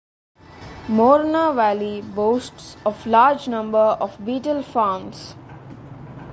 Morna 0.87 1.53
valley 1.53 2.01
boasts 2.01 2.75
of 2.87 3.05
large 3.05 3.47
number 3.47 3.77
of 3.77 4.17
Betel 4.25 4.63
farms. 4.63 5.35